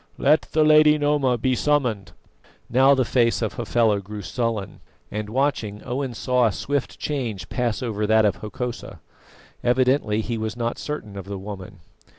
Let 0.17 0.47
the 0.53 0.63
Lady 0.63 0.97
Noma 0.97 1.37
be 1.37 1.53
summoned." 1.53 2.13
Now 2.71 2.95
the 2.95 3.05
face 3.05 3.43
of 3.43 3.53
Hafela 3.53 3.99
grew 3.99 4.23
sullen, 4.23 4.79
and 5.11 5.29
watching, 5.29 5.83
Owen 5.85 6.15
saw 6.15 6.47
a 6.47 6.51
swift 6.51 6.97
change 6.97 7.49
pass 7.49 7.83
over 7.83 8.07
that 8.07 8.25
of 8.25 8.37
Hokosa. 8.37 8.99
Evidently 9.63 10.21
he 10.21 10.39
was 10.39 10.57
not 10.57 10.79
certain 10.79 11.15
of 11.15 11.25
the 11.25 11.37
woman. 11.37 11.81